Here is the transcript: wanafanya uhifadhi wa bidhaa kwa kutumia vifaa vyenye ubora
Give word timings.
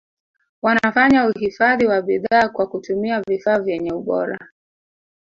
wanafanya 0.61 1.27
uhifadhi 1.27 1.85
wa 1.85 2.01
bidhaa 2.01 2.49
kwa 2.49 2.67
kutumia 2.67 3.21
vifaa 3.27 3.59
vyenye 3.59 3.91
ubora 3.93 4.51